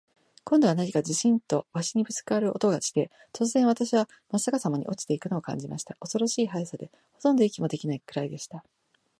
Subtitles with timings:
[0.45, 5.95] 今度は何かズシンと鷲にぶっつかる音がして、突然、私はまっ逆さまに落ちて行くのを感じました。
[5.99, 8.63] 恐ろしい速さで、ほとんど息もできないくらいでした。